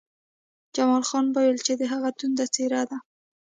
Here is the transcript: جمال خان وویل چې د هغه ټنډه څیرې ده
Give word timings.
جمال 0.75 1.03
خان 1.09 1.25
وویل 1.29 1.57
چې 1.65 1.73
د 1.79 1.81
هغه 1.93 2.09
ټنډه 2.17 2.45
څیرې 2.53 2.81
ده 2.89 2.97